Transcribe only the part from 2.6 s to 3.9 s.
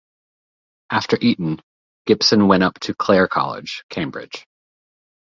up to Clare College,